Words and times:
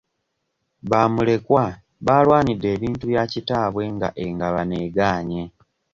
Bamulekwa 0.89 1.63
baalwanidde 2.05 2.67
ebintu 2.75 3.03
bya 3.11 3.23
kitaabwe 3.31 3.83
nga 3.95 4.09
engabana 4.25 4.75
egaanye. 4.85 5.43